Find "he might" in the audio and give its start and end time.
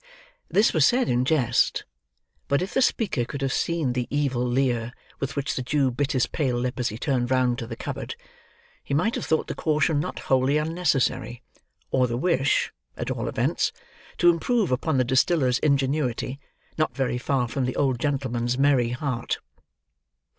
8.83-9.13